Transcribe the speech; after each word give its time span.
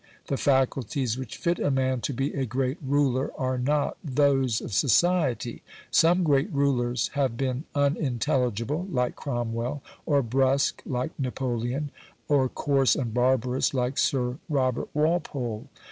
The 0.29 0.37
faculties 0.37 1.15
which 1.15 1.37
fit 1.37 1.59
a 1.59 1.69
man 1.69 2.01
to 2.01 2.11
be 2.11 2.33
a 2.33 2.43
great 2.47 2.79
ruler 2.83 3.29
are 3.39 3.59
not 3.59 3.97
those 4.03 4.59
of 4.59 4.73
society; 4.73 5.61
some 5.91 6.23
great 6.23 6.51
rulers 6.51 7.09
have 7.09 7.37
been 7.37 7.65
unintelligible 7.75 8.87
like 8.91 9.15
Cromwell, 9.15 9.83
or 10.07 10.23
brusque 10.23 10.81
like 10.87 11.11
Napoleon, 11.19 11.91
or 12.27 12.49
coarse 12.49 12.95
and 12.95 13.13
barbarous 13.13 13.75
like 13.75 13.99
Sir 13.99 14.39
Robert 14.49 14.89
Walpole. 14.95 15.67